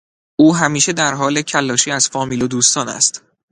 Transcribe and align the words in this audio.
او 0.39 0.55
همیشه 0.55 0.93
در 0.93 1.13
حال 1.13 1.41
کلاشی 1.41 1.91
از 1.91 2.07
فامیل 2.09 2.41
و 2.41 2.47
دوستان 2.47 2.89
است. 2.89 3.21